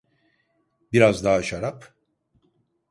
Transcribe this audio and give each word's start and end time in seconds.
Biraz 0.91 1.23
daha 1.23 1.43
şarap? 1.43 1.95